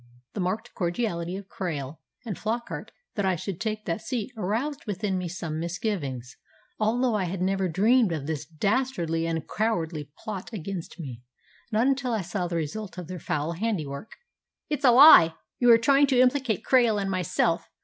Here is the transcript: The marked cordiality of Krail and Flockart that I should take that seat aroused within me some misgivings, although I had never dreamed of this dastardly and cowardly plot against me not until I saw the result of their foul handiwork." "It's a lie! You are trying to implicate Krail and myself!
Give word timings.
The 0.33 0.39
marked 0.39 0.73
cordiality 0.73 1.35
of 1.37 1.47
Krail 1.47 1.97
and 2.25 2.35
Flockart 2.35 2.89
that 3.13 3.23
I 3.23 3.35
should 3.35 3.61
take 3.61 3.85
that 3.85 4.01
seat 4.01 4.31
aroused 4.35 4.83
within 4.87 5.15
me 5.15 5.27
some 5.27 5.59
misgivings, 5.59 6.37
although 6.79 7.13
I 7.13 7.25
had 7.25 7.39
never 7.39 7.67
dreamed 7.67 8.11
of 8.11 8.25
this 8.25 8.43
dastardly 8.47 9.27
and 9.27 9.47
cowardly 9.47 10.09
plot 10.23 10.53
against 10.53 10.99
me 10.99 11.21
not 11.71 11.85
until 11.85 12.13
I 12.13 12.21
saw 12.21 12.47
the 12.47 12.55
result 12.55 12.97
of 12.97 13.09
their 13.09 13.19
foul 13.19 13.51
handiwork." 13.51 14.13
"It's 14.71 14.83
a 14.83 14.89
lie! 14.89 15.35
You 15.59 15.71
are 15.71 15.77
trying 15.77 16.07
to 16.07 16.19
implicate 16.19 16.63
Krail 16.65 16.99
and 16.99 17.11
myself! 17.11 17.69